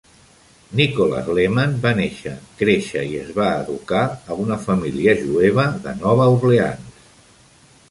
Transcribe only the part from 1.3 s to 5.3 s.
Lemann va néixer, créixer i es va educar a una família